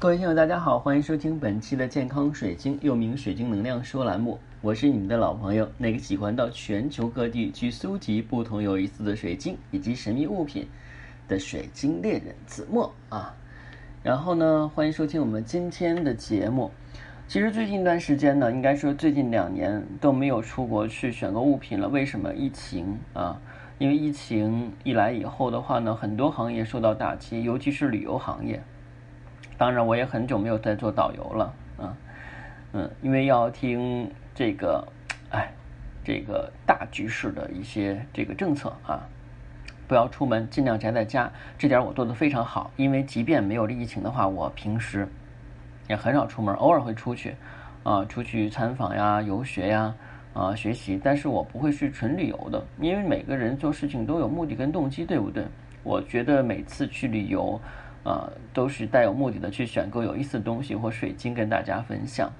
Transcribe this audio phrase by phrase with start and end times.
[0.00, 4.38] 各位听友，大家好，欢迎收听本期的健康水晶，又名水晶能量说栏目。
[4.60, 10.68] 我是你们的老朋友，那个喜欢到全球各地去搜集不同有意思的水晶以及神秘物品
[11.26, 13.34] 的水晶猎人子墨啊。
[14.04, 16.70] 然后呢，欢迎收听我们今天的节目。
[17.26, 21.88] 其实最近一段时间呢，应该说最近两年都没有出国去选购物品了。
[21.88, 22.32] 为什么？
[22.32, 23.36] 疫情啊，
[23.78, 28.62] 因为疫情一来以后的话呢，很多行业受到打击，尤其是旅游行业。
[29.56, 31.96] 当然，我也很久没有在做导游了啊，
[32.72, 34.86] 嗯，因为要听这个，
[35.30, 35.50] 哎，
[36.04, 39.02] 这个大局势的一些这个政策啊，
[39.88, 41.28] 不要出门，尽量宅在家，
[41.58, 42.70] 这点我做的非常好。
[42.76, 45.08] 因为即便没有疫情的话，我平时
[45.88, 47.34] 也很少出门，偶尔会出去
[47.82, 49.92] 啊，出去参访呀、游学呀、
[50.34, 55.44] 啊学习，但是我不会去纯旅游的，因为每个人做事情都有目的跟动机，对不对？
[55.82, 57.60] 我觉得每次去旅游。
[58.04, 62.30] 啊，都是带有目的的去选购有意思的东西或水晶跟大家分享。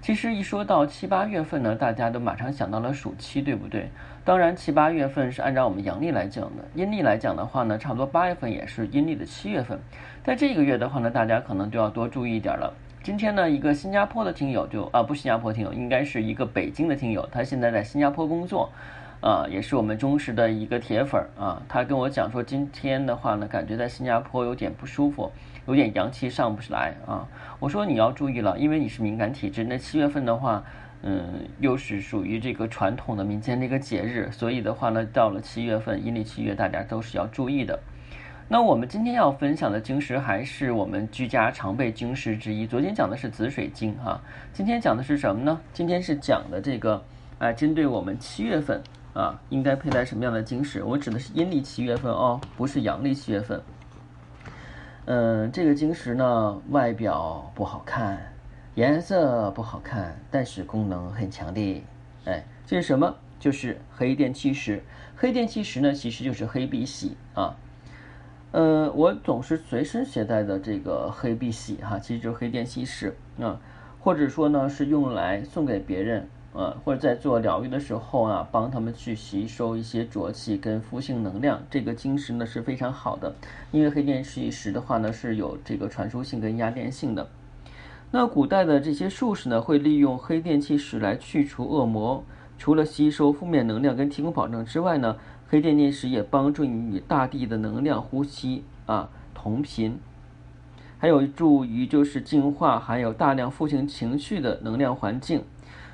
[0.00, 3.88] 其实一说到七八月份呢，大家都马上想到了暑期，对不对？
[4.24, 9.78] 当然七八月份是按照我们阳历来讲的，阴历来讲的话呢，差不多八月份也是阴历的七月份。
[10.24, 12.74] 在这个月的话呢，大家可能就要多注意一点了。
[13.04, 18.70] 今天呢，一个新加坡的听友就啊，不新加坡听友，应该是一个北京的听友，他现在在新加坡工作。
[19.22, 21.62] 啊，也是我们忠实的一个铁粉儿啊。
[21.68, 25.30] 他跟我讲说，今天的话呢，感觉在新加坡有点不舒服，
[25.66, 27.24] 有点阳气上不来啊。
[27.60, 29.62] 我说你要注意了，因为你是敏感体质。
[29.62, 30.64] 那七月份的话，
[31.02, 37.78] 嗯，又是属于这个传统的民间的一个节日，所以的话呢，到了七月份，阴历七月，大家都是要注意的。
[38.48, 42.66] 那我们今天要分享的晶石还是我们居家常备晶石之一。
[42.66, 44.20] 昨天讲的是紫水晶哈，
[44.52, 45.60] 今天讲的是什么呢？
[45.72, 47.00] 今天是讲的这个，
[47.38, 48.82] 啊，针对我们七月份。
[49.14, 50.82] 啊，应该佩戴什么样的晶石？
[50.82, 53.60] 我指的是阴历七月份哦，不是阳历七月份。
[55.04, 58.32] 嗯，这个晶石呢，外表不好看，
[58.74, 61.84] 颜色不好看，但是功能很强的。
[62.24, 63.14] 哎，这是什么？
[63.38, 64.82] 就是黑电气石。
[65.14, 67.54] 黑电气石呢，其实就是黑碧玺啊。
[68.52, 73.60] 呃，我总是随身携带的这个黑碧玺哈，其实就是黑电气石啊，
[74.00, 76.28] 或者说呢，是用来送给别人。
[76.54, 83.34] 呃，或者在做疗愈的时候啊，帮他们去吸收一些浊气跟负性能量，这个晶石呢是非常好的。
[83.70, 87.26] 因为黑电气石的话呢是有这个传输性跟压电性的。
[88.10, 92.22] 那古代的这些术士呢会利用黑电气石来去除恶魔，
[92.58, 95.16] 除了吸收负面能量跟提供保证之外呢，
[95.48, 99.98] 黑电气石也帮助你与大地的能量呼吸啊同频，
[100.98, 105.42] 还有助于就是净化含有大量负性情绪的能量环境。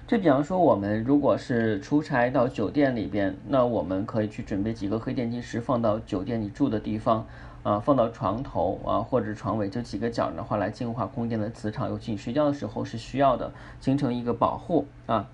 [0.08, 7.26] 这比方说，我们如果是出差到酒店里边，那我们可以去准备几个黑电机石，放到酒店你住的地方，
[7.62, 13.52] 啊，放到床头啊，或者床尾这几个角的话，来净化空间的磁场，尤其你睡觉的时候是需要的，
[13.82, 15.28] 形成一个保护啊。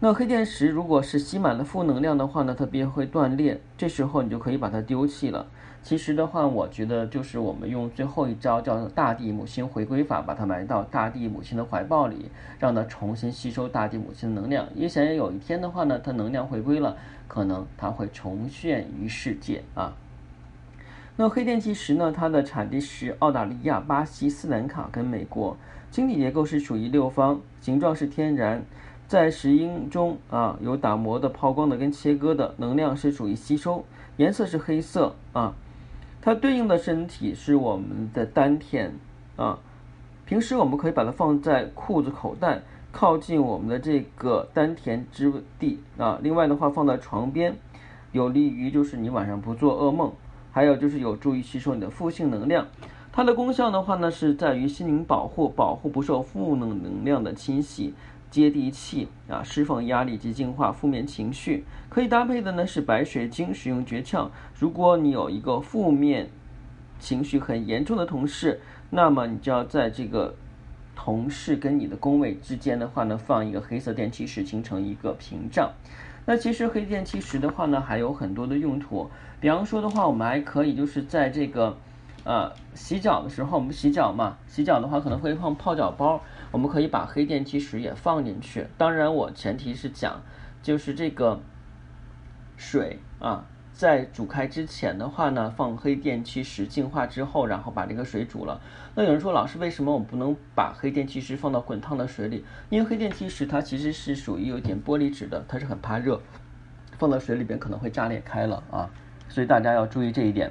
[0.00, 5.46] 那黑电池如果是吸满了负能量的话呢，它便会断裂，这时候你就可以把它丢弃了。
[5.82, 14.66] 其实的话，我觉得就是我们用最后一招叫大地母亲回归法，把它埋到大地母亲的怀抱里，让它重新吸收大地母亲的能量。
[14.74, 16.96] 也想有一天的话呢，它能量回归了，
[17.28, 19.94] 可能它会重现于世界啊。
[21.16, 22.10] 那黑电气石呢？
[22.10, 25.56] 它的产地是澳大利亚、巴西、斯兰卡跟美国，
[25.90, 28.64] 晶体结构是属于六方，形状是天然，
[29.06, 33.84] 在石英中啊有打磨的、抛光的跟切割的，能量是属于吸收，
[34.16, 35.54] 颜色是黑色啊。
[36.22, 38.94] 它对应的身体是我们的丹田
[39.36, 39.58] 啊，
[40.24, 42.62] 平时我们可以把它放在裤子口袋，
[42.92, 46.18] 靠近我们的这个丹田之地啊。
[46.22, 47.54] 另外的话，放在床边，
[48.12, 50.10] 有利于就是你晚上不做噩梦，
[50.50, 52.66] 还有就是有助于吸收你的负性能量。
[53.12, 57.92] 它的功效的话呢，是在于心灵保护，保护不受负能能量的侵袭。
[58.34, 61.64] 接地气啊，释放压力及净化负面情绪。
[61.88, 64.28] 可以搭配的呢是白水晶，使用诀窍。
[64.58, 66.28] 如果你有一个负面
[66.98, 70.34] 情绪很严重的同事，那么你就要在这个
[70.96, 75.70] 同事跟你的工位之间的话呢，放一个黑色电气石，形成一个屏障。
[76.26, 79.08] 那其实黑电气石的话呢，还有很多的用途。
[79.40, 81.76] 比方说的话，我们还可以就是在这个。
[82.24, 88.66] 呃，洗脚的时候，我们洗脚嘛，洗脚的话可能会放泡脚包，我们可以把黑电气石也放进去。
[88.78, 90.22] 当然，我前提是讲，
[90.62, 91.38] 就是这个
[92.56, 93.44] 水啊，
[93.74, 98.58] 在煮开之前的话呢，放黑电气石净化之后，然后把这个水煮了。
[98.94, 102.42] 那有人说，老师，为什么我不能把黑电气石放到滚烫的水里？
[102.70, 106.18] 因为黑电气石它其实是属于有点玻璃质的，它是很怕热，
[106.96, 108.88] 放到水里边可能会炸裂开了啊，
[109.28, 110.50] 所以大家要注意这一点。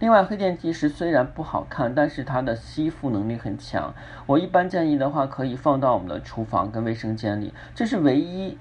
[0.00, 3.94] 另外，黑电梯石虽然不好看，但是它的吸附能力很强。
[4.26, 8.58] 我一般建议的话，可以放到我们的厨房跟卫生间里，这是唯一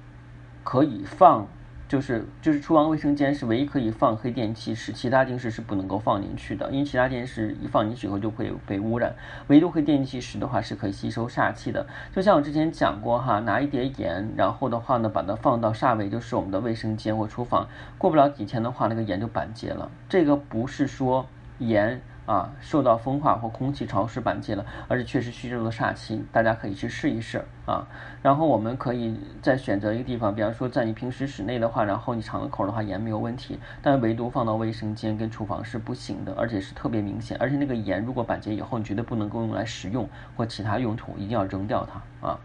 [0.63, 1.47] 可以放。
[1.87, 9.13] 就是就是厨房卫生间是唯一可以放黑电器石，其他电视是不能够放进去的，因为其他电视一放进去以后就会被污染。
[9.47, 11.85] 唯独黑电气石的话是可以吸收煞气的。
[12.15, 19.91] 就像我之前讲过哈，拿一碟盐，然后的话呢把它放到煞位，就是我们的卫生间或厨房，过不了几天的话，那个盐就板结了。
[20.09, 21.27] 这个不是说
[21.59, 22.01] 盐。
[22.25, 27.85] 啊，受到风化或空气潮湿板结了，而且确实吸收了煞气，大家可以去试一试啊。
[28.21, 37.35] 然后我们可以再选择一个地方，比方说在你平时室内的话，然后你敞个口的话，盐没有问题，但唯独放到卫生间跟厨房是不行的，而且是特别明显。
[37.39, 42.39] 而且那个盐如果板结以后，你绝对不能够用来食用或其他用途，一定要扔掉它啊。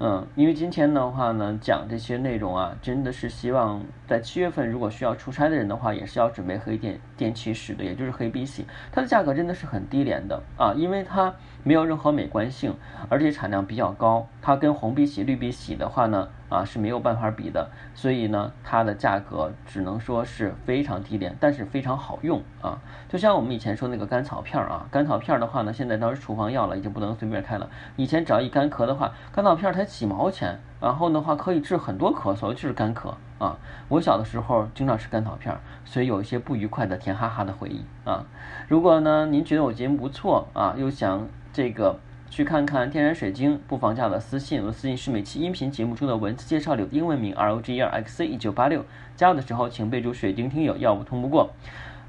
[0.00, 11.34] 嗯，因为今天的话呢，讲这些内容啊，真的是希望在七月份如果需要出差的人的话，也是要准备黑电电气石的，也就是黑碧玺，它的价格真的是很低廉的啊，因为它。
[11.64, 12.74] 没有任何美观性，
[13.10, 22.78] 而且产量比较高，它跟红碧玺、绿碧玺的话呢，啊是没有办法比的，所以呢，它的价格只能说是非常低廉，但是非常好用啊。
[23.08, 27.68] 就像我们以前说那个甘草片儿啊，甘草片儿的话呢，现在当是处方药了，已经不能随便开了。
[27.96, 33.14] 以前只要一干咳的话，甘草片儿才几毛钱，然后的话可以治很多咳嗽，就是干咳。
[33.38, 33.56] 啊，
[33.88, 38.26] 我小的时候经常吃甘草片，所以有一些不愉快的甜哈哈的回忆啊。
[38.66, 42.00] 如果呢您觉得我节目不错啊，又想这个
[42.30, 48.84] 去看看天然水晶，不妨加我的私信，我的私信是每期音频节目中的文字介绍里的英文名 R O G E R X C 一九八六，
[49.16, 51.50] 加我的时候请备注水晶听友，要不通不过。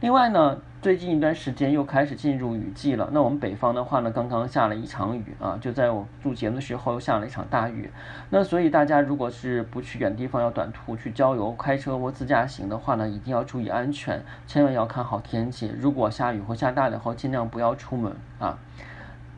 [0.02, 3.10] 另外呢，最近一段时间又开始进入雨季了。
[3.12, 7.90] 那我们北方的话呢，刚刚下了一场雨啊，就在我录节目的时候又下了一场大雨。
[8.30, 15.70] 那所以大家如果是不去远地方，要短途去郊游、开车或自驾行的话呢，一定要注意安全，千万要看好天气。
[15.78, 18.58] 如果下雨或下大的话，尽量不要出门啊。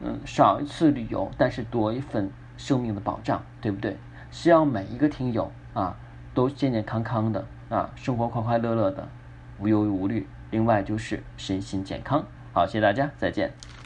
[0.03, 3.97] 嗯，少一次旅游，但是多一份生命的保障，对不对？
[4.31, 5.95] 希望每一个听友啊，
[6.33, 9.07] 都健健康康的啊，生活快快乐乐的，
[9.59, 10.27] 无忧无虑。
[10.49, 13.80] 另外就是身心健康，好，谢谢大家，再见。